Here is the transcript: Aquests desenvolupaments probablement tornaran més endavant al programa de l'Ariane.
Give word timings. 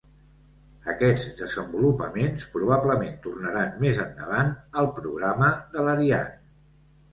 Aquests 0.93 1.27
desenvolupaments 1.41 2.47
probablement 2.55 3.13
tornaran 3.27 3.77
més 3.85 4.01
endavant 4.07 4.51
al 4.83 4.91
programa 4.99 5.53
de 5.77 5.87
l'Ariane. 5.89 6.45